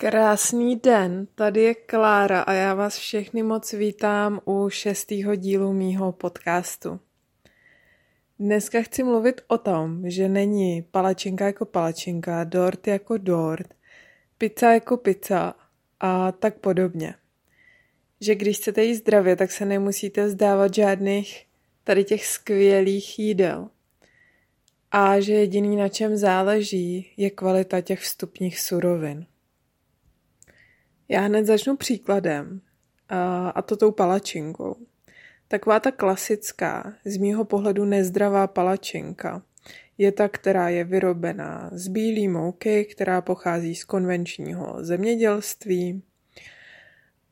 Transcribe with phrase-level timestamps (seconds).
[0.00, 6.12] Krásný den, tady je Klára a já vás všechny moc vítám u šestého dílu mýho
[6.12, 7.00] podcastu.
[8.38, 13.74] Dneska chci mluvit o tom, že není palačinka jako palačinka, dort jako dort,
[14.38, 15.54] pizza jako pizza
[16.00, 17.14] a tak podobně.
[18.20, 21.46] Že když chcete jíst zdravě, tak se nemusíte zdávat žádných
[21.84, 23.68] tady těch skvělých jídel.
[24.90, 29.26] A že jediný na čem záleží je kvalita těch vstupních surovin.
[31.10, 32.60] Já hned začnu příkladem,
[33.54, 34.76] a to tou palačinkou.
[35.48, 39.42] Taková ta klasická, z mýho pohledu nezdravá palačinka,
[39.98, 46.02] je ta, která je vyrobená z bílé mouky, která pochází z konvenčního zemědělství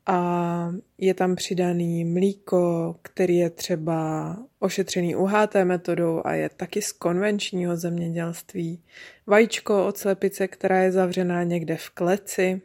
[0.05, 6.91] a je tam přidaný mlíko, který je třeba ošetřený UHT metodou a je taky z
[6.91, 8.83] konvenčního zemědělství.
[9.27, 12.61] Vajíčko od slepice, která je zavřená někde v kleci,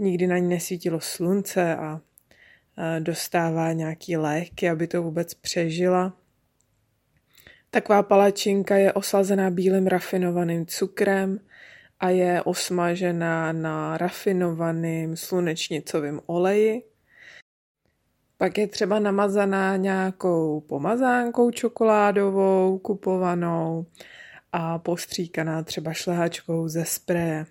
[0.00, 2.00] nikdy na ní nesvítilo slunce a
[2.98, 6.12] dostává nějaký léky, aby to vůbec přežila.
[7.70, 11.40] Taková palačinka je osazená bílým rafinovaným cukrem
[12.00, 16.82] a je osmažená na rafinovaným slunečnicovým oleji.
[18.36, 23.86] Pak je třeba namazaná nějakou pomazánkou čokoládovou, kupovanou
[24.52, 27.46] a postříkaná třeba šlehačkou ze spreje.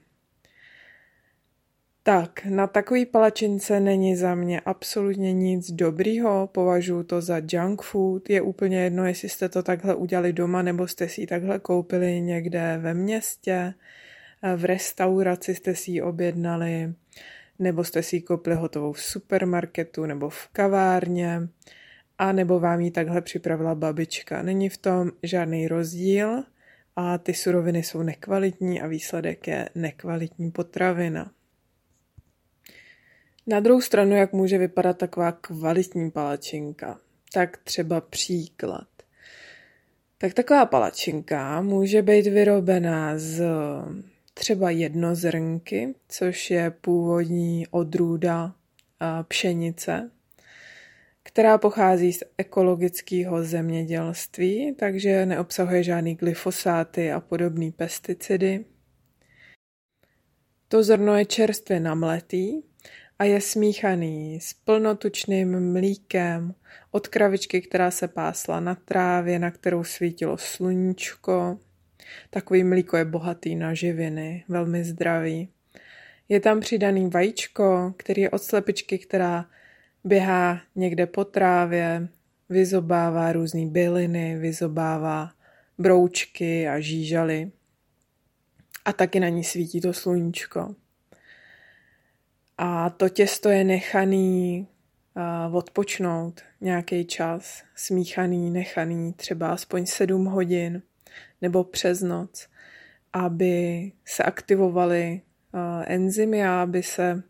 [2.10, 8.30] Tak, na takový palačince není za mě absolutně nic dobrýho, považuji to za junk food,
[8.30, 12.22] je úplně jedno, jestli jste to takhle udělali doma, nebo jste si ji takhle koupili
[12.22, 13.74] někde ve městě,
[14.56, 16.94] v restauraci jste si ji objednali,
[17.60, 21.42] nebo jste si ji koupili hotovou v supermarketu nebo v kavárně,
[22.18, 24.42] a nebo vám ji takhle připravila babička.
[24.44, 26.44] Není v tom žádný rozdíl
[26.96, 31.32] a ty suroviny jsou nekvalitní a výsledek je nekvalitní potravina.
[33.50, 37.00] Na druhou stranu, jak může vypadat taková kvalitní palačinka,
[37.34, 38.88] tak třeba příklad.
[40.18, 43.44] Tak taková palačinka může být vyrobená z
[44.34, 48.56] třeba jednozrnky, což je původní odrůda
[49.28, 50.12] pšenice,
[51.24, 58.66] která pochází z ekologického zemědělství, takže neobsahuje žádný glyfosáty a podobné pesticidy.
[60.68, 62.69] To zrno je čerstvě namletý
[63.20, 66.56] a je smíchaný s plnotučným mlíkem
[66.92, 71.60] od kravičky, která se pásla na trávě, na kterou svítilo sluníčko.
[72.30, 75.50] Takový mlíko je bohatý na živiny, velmi zdravý.
[76.30, 79.46] Je tam přidaný vajíčko, který je od slepičky, která
[80.04, 82.08] běhá někde po trávě,
[82.50, 85.32] vyzobává různé byliny, vyzobává
[85.78, 87.52] broučky a žížaly.
[88.86, 90.76] A taky na ní svítí to sluníčko.
[92.62, 94.68] A to těsto je nechaný
[95.52, 100.82] odpočnout nějaký čas, smíchaný, nechaný třeba aspoň 7 hodin
[101.42, 102.48] nebo přes noc,
[103.14, 105.22] aby se aktivovaly
[105.86, 107.24] enzymy a aby se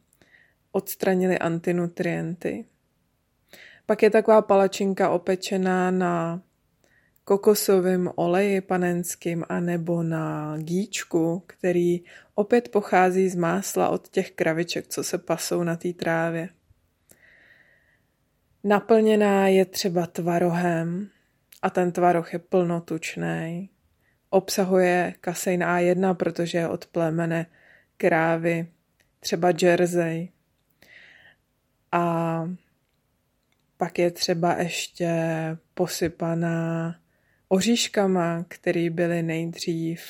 [0.71, 2.65] odstranily antinutrienty.
[3.85, 6.41] Pak je taková palačinka opečená na
[7.29, 12.03] kokosovém oleji panenským a nebo na gíčku, který
[12.35, 16.49] opět pochází z másla od těch kraviček, co se pasou na té trávě.
[18.63, 21.09] Naplněná je třeba tvarohem
[21.61, 23.69] a ten tvaroh je plnotučný.
[24.29, 27.45] Obsahuje kasein A1, protože je od plemene
[27.97, 28.67] krávy,
[29.19, 30.29] třeba Jersey.
[31.91, 32.43] A
[33.77, 35.11] pak je třeba ještě
[35.73, 36.95] posypaná
[37.51, 40.01] oříškama, které byly nejdřív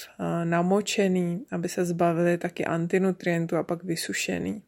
[0.44, 4.64] namočený, aby se zbavili taky antinutrientů a pak vysušený.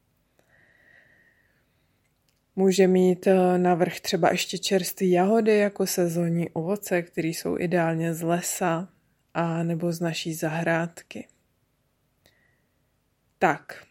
[2.55, 3.27] Může mít
[3.57, 8.89] navrh třeba ještě čerstvé jahody jako sezónní ovoce, které jsou ideálně z lesa
[9.33, 11.27] a nebo z naší zahrádky.
[13.39, 13.83] Tak,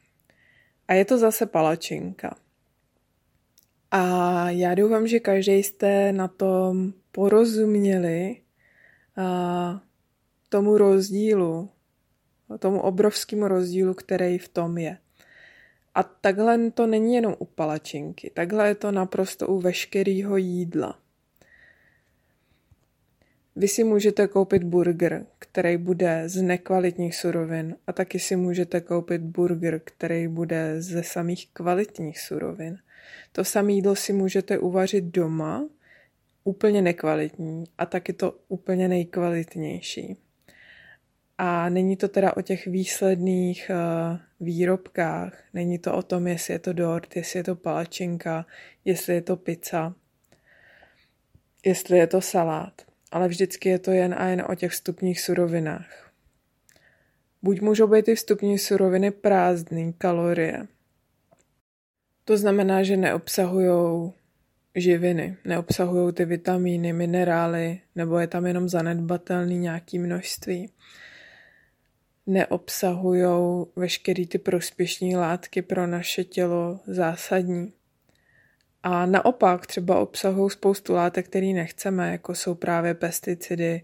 [0.88, 2.36] a je to zase palačinka.
[3.90, 8.39] A já doufám, že každý jste na tom porozuměli,
[10.48, 11.68] tomu rozdílu,
[12.58, 14.98] tomu obrovskému rozdílu, který v tom je.
[15.94, 20.98] A takhle to není jenom u palačinky, takhle je to naprosto u veškerého jídla.
[23.56, 29.22] Vy si můžete koupit burger, který bude z nekvalitních surovin a taky si můžete koupit
[29.22, 32.78] burger, který bude ze samých kvalitních surovin.
[33.32, 35.68] To samé jídlo si můžete uvařit doma
[36.44, 40.16] úplně nekvalitní a taky to úplně nejkvalitnější.
[41.38, 46.58] A není to teda o těch výsledných uh, výrobkách, není to o tom, jestli je
[46.58, 48.46] to dort, jestli je to palačinka,
[48.84, 49.94] jestli je to pizza,
[51.64, 56.12] jestli je to salát, ale vždycky je to jen a jen o těch vstupních surovinách.
[57.42, 60.66] Buď můžou být ty vstupní suroviny prázdné kalorie.
[62.24, 64.12] To znamená, že neobsahují
[64.74, 70.72] živiny, neobsahují ty vitamíny, minerály, nebo je tam jenom zanedbatelný nějaký množství.
[72.26, 77.72] Neobsahují veškeré ty prospěšné látky pro naše tělo zásadní.
[78.82, 83.82] A naopak třeba obsahují spoustu látek, které nechceme, jako jsou právě pesticidy,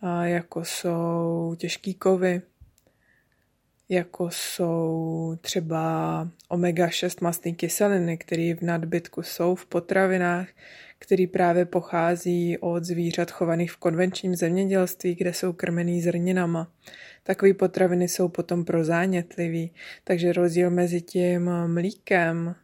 [0.00, 2.42] a jako jsou těžký kovy,
[3.88, 10.48] jako jsou třeba omega-6 mastné kyseliny, které v nadbytku jsou v potravinách,
[10.98, 16.72] který právě pochází od zvířat chovaných v konvenčním zemědělství, kde jsou krmený zrninama.
[17.22, 19.72] Takové potraviny jsou potom prozánětlivý,
[20.04, 22.54] takže rozdíl mezi tím mlíkem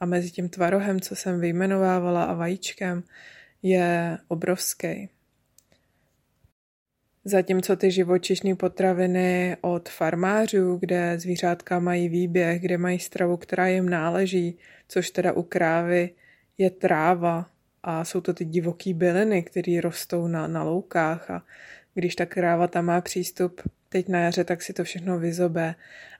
[0.00, 3.02] a mezi tím tvarohem, co jsem vyjmenovávala, a vajíčkem
[3.62, 5.08] je obrovský.
[7.24, 13.88] Zatímco ty živočišné potraviny od farmářů, kde zvířátka mají výběh, kde mají stravu, která jim
[13.88, 14.58] náleží,
[14.88, 16.10] což teda u krávy
[16.58, 17.50] je tráva
[17.82, 21.42] a jsou to ty divoký byliny, které rostou na, na loukách a
[21.94, 25.74] když ta kráva tam má přístup teď na jaře, tak si to všechno vyzobe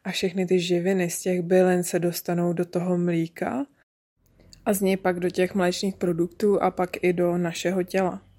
[0.04, 3.66] a všechny ty živiny z těch bylin se dostanou do toho mlíka
[4.64, 8.31] a z něj pak do těch mléčných produktů a pak i do našeho těla.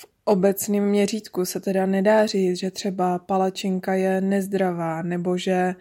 [0.00, 5.74] V obecném měřítku se teda nedá říct, že třeba palačinka je nezdravá, nebo že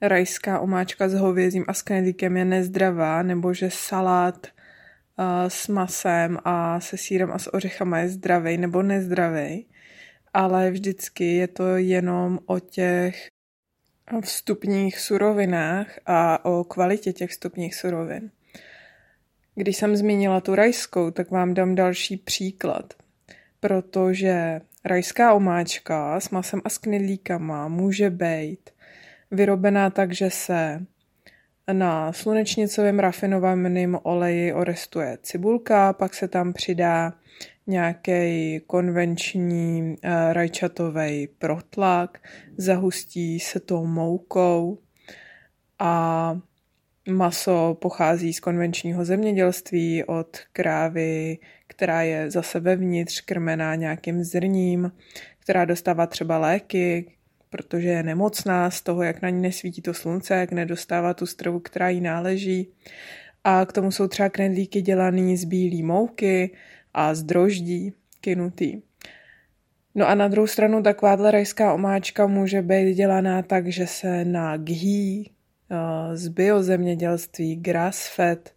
[0.00, 6.38] rajská omáčka s hovězím a s knedlíkem je nezdravá, nebo že salát uh, s masem
[6.44, 9.66] a se sírem a s ořechama je zdravý nebo nezdravý,
[10.32, 13.28] ale vždycky je to jenom o těch
[14.20, 18.30] vstupních surovinách a o kvalitě těch vstupních surovin.
[19.54, 23.03] Když jsem zmínila tu rajskou, tak vám dám další příklad
[23.64, 28.70] protože rajská omáčka s masem a knedlíkama může být
[29.30, 30.80] vyrobená tak, že se
[31.72, 37.12] na slunečnicovém rafinovaném oleji orestuje cibulka, pak se tam přidá
[37.66, 42.18] nějaký konvenční uh, rajčatový protlak,
[42.56, 44.78] zahustí se to moukou
[45.78, 46.38] a
[47.08, 54.92] maso pochází z konvenčního zemědělství od krávy, která je zase vevnitř krmená nějakým zrním,
[55.38, 57.12] která dostává třeba léky,
[57.50, 61.60] protože je nemocná z toho, jak na ní nesvítí to slunce, jak nedostává tu stravu,
[61.60, 62.68] která jí náleží.
[63.44, 66.50] A k tomu jsou třeba knedlíky dělaný z bílé mouky
[66.94, 68.80] a z droždí kynutý.
[69.94, 74.56] No a na druhou stranu takováhle rajská omáčka může být dělaná tak, že se na
[74.56, 75.33] ghee
[76.14, 78.54] z biozemědělství, grass fed,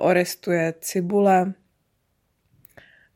[0.00, 1.54] orestuje cibule,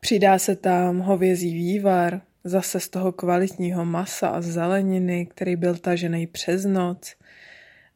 [0.01, 6.27] Přidá se tam hovězí vývar, zase z toho kvalitního masa a zeleniny, který byl tažený
[6.27, 7.15] přes noc.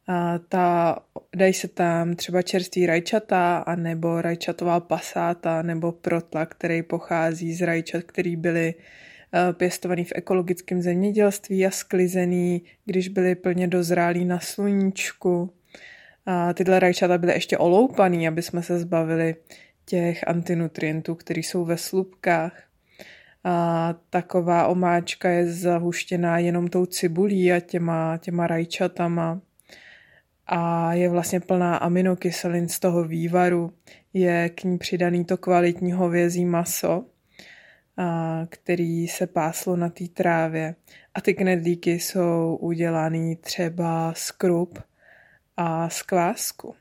[0.08, 0.98] A ta,
[1.36, 8.02] dají se tam třeba čerstvý rajčata, nebo rajčatová pasáta, nebo protla, který pochází z rajčat,
[8.02, 8.82] který byly eh,
[9.52, 15.52] pěstovaný v ekologickém zemědělství a sklizený, když byly plně dozrálí na sluníčku.
[16.26, 19.34] A tyhle rajčata byly ještě oloupaný, aby jsme se zbavili
[19.84, 22.62] těch antinutrientů, které jsou ve slupkách.
[23.44, 29.40] A taková omáčka je zahuštěná jenom tou cibulí a těma, těma rajčatama
[30.46, 33.72] a je vlastně plná aminokyselin z toho vývaru.
[34.12, 37.04] Je k ní přidaný to kvalitní hovězí maso,
[38.48, 40.74] který se páslo na té trávě.
[41.14, 44.78] A ty knedlíky jsou udělaný třeba z krup
[45.56, 46.74] a z kvásku.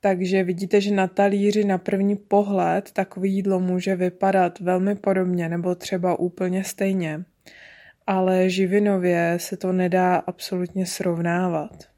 [0.00, 5.74] Takže vidíte, že na talíři na první pohled takové jídlo může vypadat velmi podobně nebo
[5.74, 7.24] třeba úplně stejně,
[8.06, 11.91] ale živinově se to nedá absolutně srovnávat.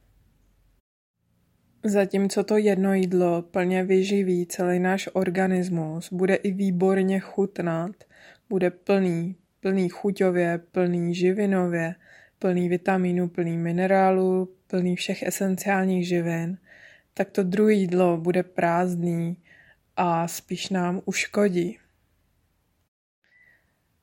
[1.87, 8.05] Zatímco to jedno jídlo plně vyživí celý náš organismus, bude i výborně chutnat,
[8.49, 11.95] bude plný, plný chuťově, plný živinově,
[12.39, 16.59] plný vitamínu, plný minerálu, plný všech esenciálních živin,
[17.15, 19.37] tak to druhé jídlo bude prázdný
[19.97, 21.79] a spíš nám uškodí.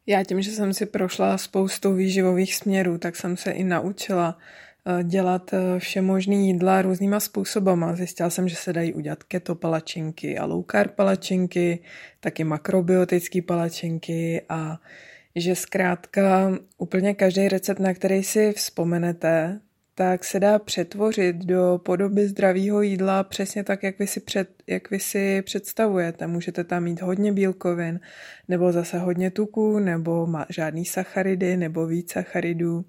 [0.05, 4.37] Já tím, že jsem si prošla spoustu výživových směrů, tak jsem se i naučila
[5.03, 7.95] dělat eh, vše možné jídla různýma způsobama.
[7.95, 11.79] Zjistila jsem, že se dají udělat keto palačinky a low carb palačinky,
[12.19, 14.79] taky makrobiotické palačinky a
[15.35, 19.59] že zkrátka úplně každý recept, na který si vzpomenete,
[19.95, 24.91] tak se dá přetvořit do podoby zdravého jídla přesně tak, jak vy, si před, jak
[24.91, 26.27] vy si představujete.
[26.27, 27.99] Můžete tam mít hodně bílkovin,
[28.47, 32.85] nebo zase hodně tuku, nebo žádný sacharidy, nebo víc sacharidů.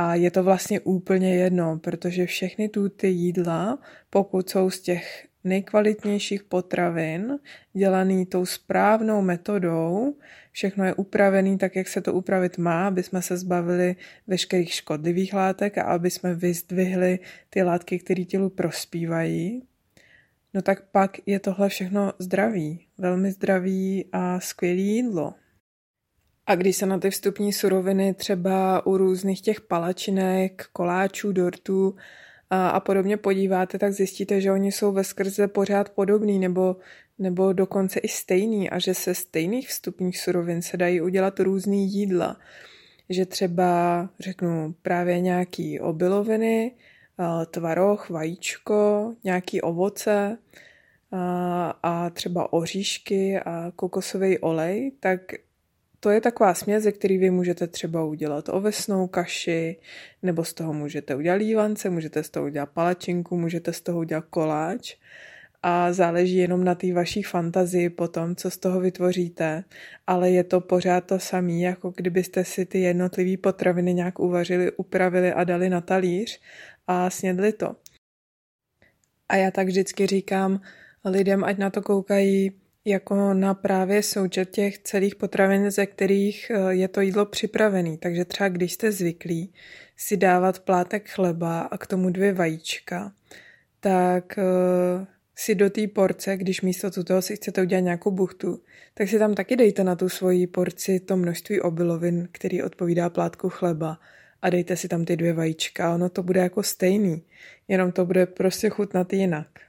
[0.00, 3.78] A je to vlastně úplně jedno, protože všechny tu ty jídla,
[4.10, 7.38] pokud jsou z těch nejkvalitnějších potravin,
[7.72, 10.16] dělaný tou správnou metodou,
[10.52, 15.34] všechno je upravený tak, jak se to upravit má, aby jsme se zbavili veškerých škodlivých
[15.34, 17.18] látek a aby jsme vyzdvihli
[17.50, 19.62] ty látky, které tělu prospívají,
[20.54, 25.34] no tak pak je tohle všechno zdravý, velmi zdravý a skvělý jídlo.
[26.48, 31.96] A když se na ty vstupní suroviny třeba u různých těch palačinek, koláčů, dortů
[32.50, 36.76] a, a podobně podíváte, tak zjistíte, že oni jsou ve skrze pořád podobný nebo,
[37.18, 42.36] nebo dokonce i stejný a že se stejných vstupních surovin se dají udělat různý jídla.
[43.08, 46.74] Že třeba, řeknu, právě nějaký obiloviny,
[47.50, 50.38] tvaroh, vajíčko, nějaký ovoce
[51.12, 55.20] a, a třeba oříšky a kokosový olej, tak
[56.00, 59.76] to je taková směs, ze který vy můžete třeba udělat ovesnou kaši,
[60.22, 64.24] nebo z toho můžete udělat lívance, můžete z toho udělat palačinku, můžete z toho udělat
[64.30, 64.96] koláč
[65.62, 69.64] a záleží jenom na té vaší fantazii potom, co z toho vytvoříte,
[70.06, 75.32] ale je to pořád to samé, jako kdybyste si ty jednotlivé potraviny nějak uvařili, upravili
[75.32, 76.40] a dali na talíř
[76.86, 77.76] a snědli to.
[79.28, 80.60] A já tak vždycky říkám
[81.04, 82.52] lidem, ať na to koukají
[82.88, 87.96] jako na právě součet těch celých potravin, ze kterých eh, je to jídlo připravené.
[87.96, 89.52] Takže třeba když jste zvyklí
[89.96, 93.12] si dávat plátek chleba a k tomu dvě vajíčka,
[93.80, 98.62] tak eh, si do té porce, když místo toho si chcete udělat nějakou buchtu,
[98.94, 103.48] tak si tam taky dejte na tu svoji porci to množství obilovin, který odpovídá plátku
[103.48, 103.98] chleba
[104.42, 105.94] a dejte si tam ty dvě vajíčka.
[105.94, 107.22] Ono to bude jako stejný,
[107.68, 109.67] jenom to bude prostě chutnat jinak.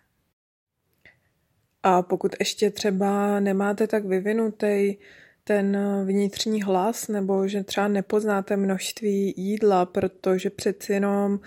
[1.83, 4.95] A pokud ještě třeba nemáte tak vyvinutý
[5.43, 11.39] ten vnitřní hlas, nebo že třeba nepoznáte množství jídla, protože přeci jenom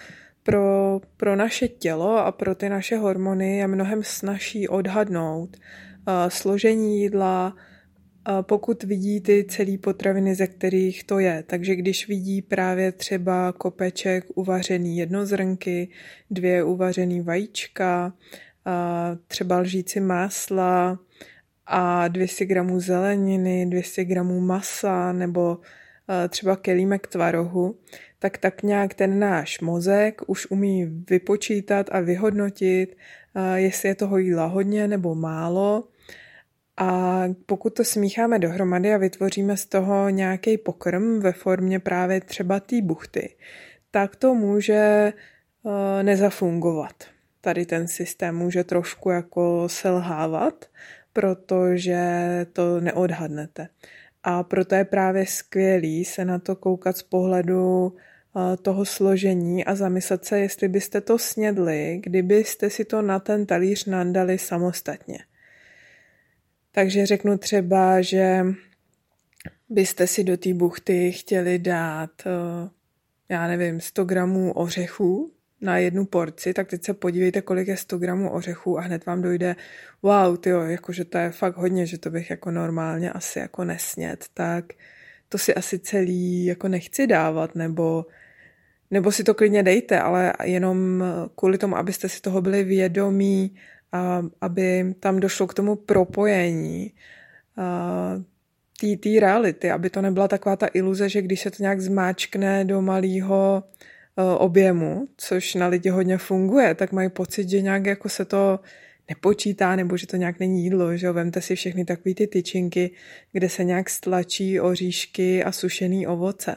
[0.43, 7.01] pro, pro naše tělo a pro ty naše hormony je mnohem snažší odhadnout uh, složení
[7.01, 7.55] jídla,
[8.29, 11.45] uh, pokud vidí ty celé potraviny, ze kterých to je.
[11.47, 15.89] Takže když vidí právě třeba kopeček uvařený jednozrnky,
[16.31, 18.13] dvě uvařený vajíčka,
[19.27, 20.99] třeba lžíci másla
[21.67, 25.59] a 200 gramů zeleniny, 200 gramů masa nebo
[26.29, 27.79] třeba kelímek tvarohu,
[28.19, 32.97] tak tak nějak ten náš mozek už umí vypočítat a vyhodnotit,
[33.55, 35.89] jestli je toho jídla hodně nebo málo.
[36.77, 42.61] A pokud to smícháme dohromady a vytvoříme z toho nějaký pokrm ve formě právě třeba
[42.61, 43.37] té buchty,
[43.91, 45.13] tak to může
[46.03, 47.12] nezafungovat
[47.43, 50.65] tady ten systém může trošku jako selhávat,
[51.13, 52.07] protože
[52.53, 53.69] to neodhadnete.
[54.23, 59.75] A proto je právě skvělý se na to koukat z pohledu eh, toho složení a
[59.75, 65.19] zamyslet se, jestli byste to snědli, kdybyste si to na ten talíř nandali samostatně.
[66.73, 68.45] Takže řeknu třeba, že
[69.69, 72.71] byste si do té buchty chtěli dát, eh,
[73.29, 77.99] já nevím, 100 gramů ořechů, na jednu porci, tak teď se podívejte, kolik je 100
[77.99, 79.57] gramů ořechů a hned vám dojde,
[80.03, 84.25] wow, tyjo, jakože to je fakt hodně, že to bych jako normálně asi jako nesnět,
[84.35, 84.65] tak
[85.29, 88.07] to si asi celý jako nechci dávat, nebo,
[88.91, 91.05] nebo si to klidně dejte, ale jenom
[91.37, 93.55] kvůli tomu, abyste si toho byli vědomí,
[93.93, 96.93] a aby tam došlo k tomu propojení
[99.01, 102.83] té reality, aby to nebyla taková ta iluze, že když se to nějak zmáčkne do
[102.83, 103.65] malého
[104.39, 108.61] objemu, což na lidi hodně funguje, tak mají pocit, že nějak jako se to
[109.09, 112.91] nepočítá, nebo že to nějak není jídlo, že jo, vemte si všechny takové ty tyčinky,
[113.33, 116.57] kde se nějak stlačí oříšky a sušený ovoce.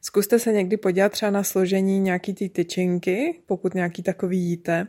[0.00, 4.86] Zkuste se někdy podívat třeba na složení nějaký ty tyčinky, pokud nějaký takový jíte,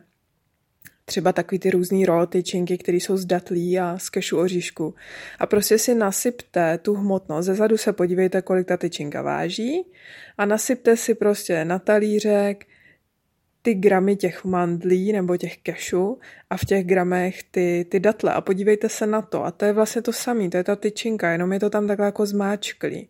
[1.09, 4.95] třeba takový ty různý raw tyčinky, které jsou z datlí a z kešu oříšku.
[5.39, 7.45] A prostě si nasypte tu hmotnost.
[7.45, 9.85] Zezadu se podívejte, kolik ta tyčinka váží
[10.37, 12.65] a nasypte si prostě na talířek
[13.61, 18.41] ty gramy těch mandlí nebo těch kešů a v těch gramech ty, ty datle a
[18.41, 19.45] podívejte se na to.
[19.45, 22.05] A to je vlastně to samé, to je ta tyčinka, jenom je to tam takhle
[22.05, 23.09] jako zmáčklý.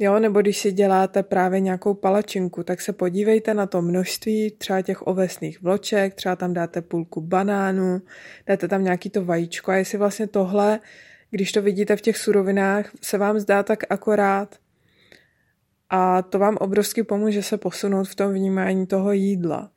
[0.00, 4.82] Jo, nebo když si děláte právě nějakou palačinku, tak se podívejte na to množství třeba
[4.82, 8.02] těch ovesných vloček, třeba tam dáte půlku banánu,
[8.46, 10.80] dáte tam nějaký to vajíčko a jestli vlastně tohle,
[11.30, 14.56] když to vidíte v těch surovinách, se vám zdá tak akorát.
[15.90, 19.70] A to vám obrovsky pomůže se posunout v tom vnímání toho jídla.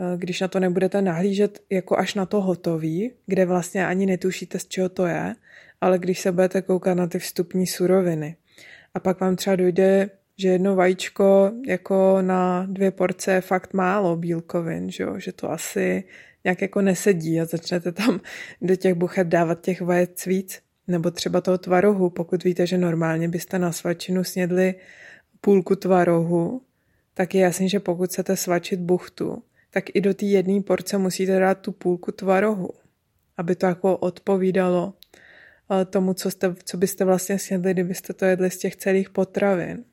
[0.00, 4.58] Eh, když na to nebudete nahlížet jako až na to hotový, kde vlastně ani netušíte,
[4.58, 5.34] z čeho to je,
[5.80, 8.36] ale když se budete koukat na ty vstupní suroviny.
[8.94, 14.16] A pak vám třeba dojde, že jedno vajíčko jako na dvě porce je fakt málo
[14.16, 15.18] bílkovin, že, jo?
[15.18, 16.04] že to asi
[16.44, 18.20] nějak jako nesedí a začnete tam
[18.62, 20.62] do těch buchet dávat těch vajec víc.
[20.88, 24.74] Nebo třeba toho tvarohu, pokud víte, že normálně byste na svačinu snědli
[25.40, 26.62] půlku tvarohu,
[27.14, 31.38] tak je jasný, že pokud chcete svačit buchtu, tak i do té jedné porce musíte
[31.38, 32.70] dát tu půlku tvarohu,
[33.36, 34.94] aby to jako odpovídalo
[35.90, 39.84] tomu, co, jste, co byste vlastně snědli, kdybyste to jedli z těch celých potravin.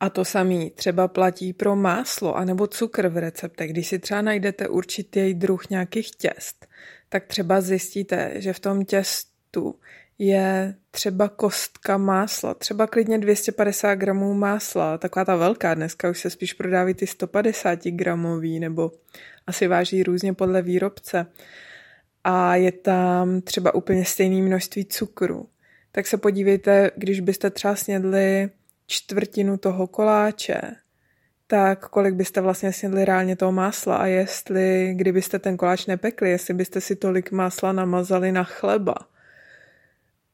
[0.00, 3.70] A to samý třeba platí pro máslo anebo cukr v receptech.
[3.70, 6.66] Když si třeba najdete určitý druh nějakých těst,
[7.08, 9.74] tak třeba zjistíte, že v tom těstu
[10.18, 16.30] je třeba kostka másla, třeba klidně 250 gramů másla, taková ta velká, dneska už se
[16.30, 18.92] spíš prodávají ty 150 gramový, nebo
[19.46, 21.26] asi váží různě podle výrobce.
[22.24, 25.48] A je tam třeba úplně stejné množství cukru.
[25.92, 28.50] Tak se podívejte, když byste třeba snědli
[28.86, 30.60] čtvrtinu toho koláče,
[31.46, 36.54] tak kolik byste vlastně snědli reálně toho másla a jestli, kdybyste ten koláč nepekli, jestli
[36.54, 38.94] byste si tolik másla namazali na chleba.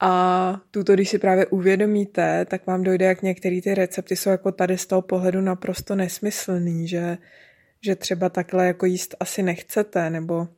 [0.01, 4.53] A tuto, když si právě uvědomíte, tak vám dojde, jak některé ty recepty jsou jako
[4.53, 7.19] tady z toho pohledu naprosto nesmyslný, že,
[7.81, 10.49] že třeba takhle jako jíst asi nechcete, nebo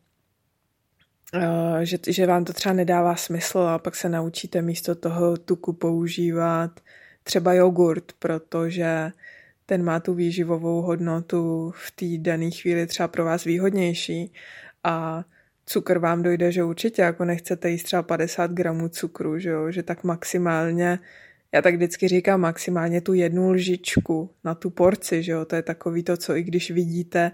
[1.82, 6.80] že, že vám to třeba nedává smysl a pak se naučíte místo toho tuku používat
[7.24, 9.12] třeba jogurt, protože
[9.66, 14.32] ten má tu výživovou hodnotu v té dané chvíli třeba pro vás výhodnější
[14.84, 15.24] a
[15.66, 19.70] cukr vám dojde, že určitě jako nechcete jíst třeba 50 gramů cukru, že, jo?
[19.70, 20.98] že tak maximálně,
[21.52, 25.44] já tak vždycky říkám maximálně tu jednu lžičku na tu porci, že jo?
[25.44, 27.30] to je takový to, co i když vidíte,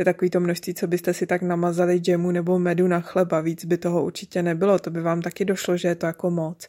[0.00, 3.64] je takový to množství, co byste si tak namazali džemu nebo medu na chleba, víc
[3.64, 6.68] by toho určitě nebylo, to by vám taky došlo, že je to jako moc.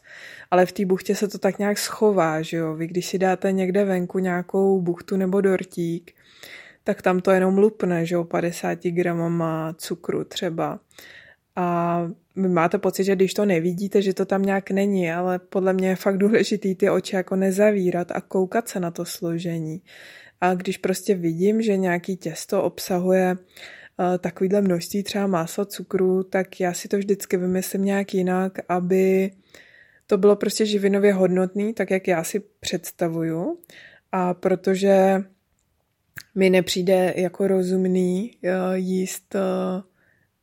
[0.50, 3.52] Ale v té buchtě se to tak nějak schová, že jo, vy když si dáte
[3.52, 6.12] někde venku nějakou buchtu nebo dortík,
[6.84, 10.80] tak tam to jenom lupne, že jo, 50 gramama cukru třeba.
[11.56, 11.98] A
[12.36, 15.88] vy máte pocit, že když to nevidíte, že to tam nějak není, ale podle mě
[15.88, 19.82] je fakt důležitý ty oči jako nezavírat a koukat se na to složení.
[20.42, 26.60] A když prostě vidím, že nějaký těsto obsahuje uh, takovýhle množství třeba másla, cukru, tak
[26.60, 29.30] já si to vždycky vymyslím nějak jinak, aby
[30.06, 33.58] to bylo prostě živinově hodnotný, tak jak já si představuju.
[34.12, 35.24] A protože
[36.34, 39.40] mi nepřijde jako rozumný uh, jíst uh,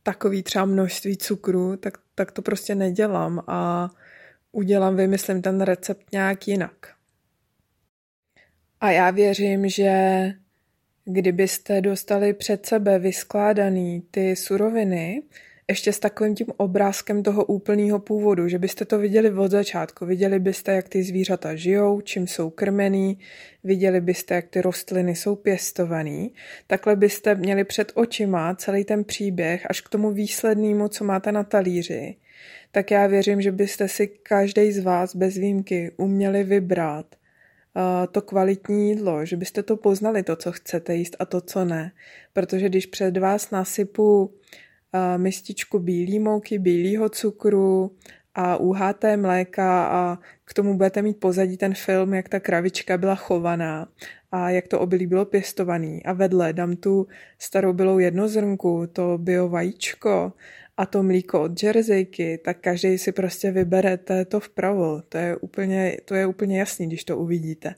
[0.03, 3.89] takový třeba množství cukru, tak, tak to prostě nedělám a
[4.51, 6.98] udělám, vymyslím ten recept nějak jinak.
[8.81, 9.93] A já věřím, že
[11.05, 15.23] kdybyste dostali před sebe vyskládaný ty suroviny,
[15.69, 20.05] ještě s takovým tím obrázkem toho úplného původu, že byste to viděli od začátku.
[20.05, 23.19] Viděli byste, jak ty zvířata žijou, čím jsou krmený,
[23.63, 26.33] viděli byste, jak ty rostliny jsou pěstovaný.
[26.67, 31.43] Takhle byste měli před očima celý ten příběh až k tomu výslednému, co máte na
[31.43, 32.15] talíři.
[32.71, 37.05] Tak já věřím, že byste si každý z vás bez výjimky uměli vybrat
[38.11, 41.91] to kvalitní jídlo, že byste to poznali, to, co chcete jíst a to, co ne.
[42.33, 44.33] Protože když před vás nasypu
[45.17, 47.91] mističku bílé mouky, bílého cukru
[48.35, 53.15] a uháté mléka a k tomu budete mít pozadí ten film, jak ta kravička byla
[53.15, 53.87] chovaná
[54.31, 56.05] a jak to obilí bylo pěstovaný.
[56.05, 57.07] A vedle dám tu
[57.39, 60.33] starou bylou jednozrnku, to bio vajíčko
[60.79, 65.01] a to mlíko od Jerseyky, tak každý si prostě vyberete to vpravo.
[65.09, 67.75] To je úplně, to je úplně jasný, když to uvidíte.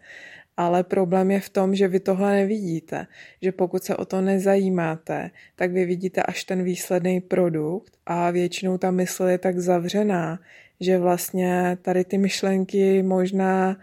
[0.58, 3.08] Ale problém je v tom, že vy tohle nevidíte,
[3.42, 8.78] že pokud se o to nezajímáte, tak vy vidíte až ten výsledný produkt a většinou
[8.78, 10.40] ta mysl je tak zavřená,
[10.80, 13.78] že vlastně tady ty myšlenky možná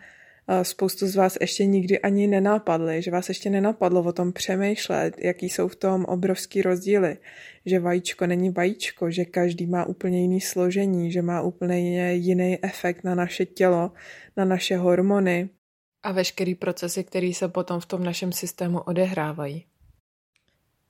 [0.63, 5.49] spoustu z vás ještě nikdy ani nenapadly, že vás ještě nenapadlo o tom přemýšlet, jaký
[5.49, 7.17] jsou v tom obrovský rozdíly,
[7.67, 13.05] že vajíčko není vajíčko, že každý má úplně jiný složení, že má úplně jiný efekt
[13.05, 13.93] na naše tělo,
[14.37, 15.49] na naše hormony,
[16.03, 19.65] a veškerý procesy, které se potom v tom našem systému odehrávají.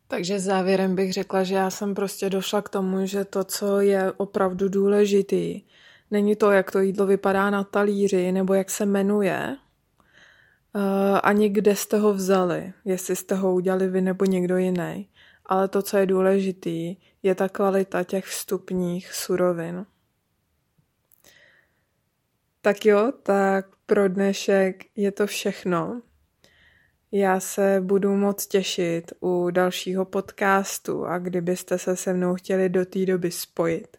[0.09, 4.12] Takže závěrem bych řekla, že já jsem prostě došla k tomu, že to, co je
[4.12, 5.62] opravdu důležitý,
[6.11, 9.57] není to, jak to jídlo vypadá na talíři nebo jak se jmenuje,
[10.75, 10.83] uh,
[11.23, 15.09] ani kde jste ho vzali, jestli jste ho udělali vy nebo někdo jiný.
[15.47, 19.87] Ale to, co je důležitý, je ta kvalita těch vstupních surovin.
[22.61, 26.03] Tak jo, tak pro dnešek je to všechno.
[27.12, 32.87] Já se budu moc těšit u dalšího podcastu a kdybyste se se mnou chtěli do
[32.87, 33.97] té doby spojit,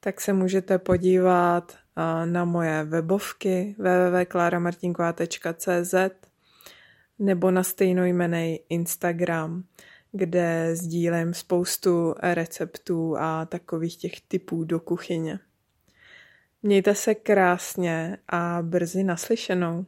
[0.00, 1.78] tak se můžete podívat
[2.24, 5.94] na moje webovky www.klaramartinková.cz
[7.18, 9.64] nebo na stejnojmenej Instagram,
[10.12, 15.38] kde sdílím spoustu receptů a takových těch typů do kuchyně.
[16.62, 19.86] Mějte se krásně a brzy naslyšenou.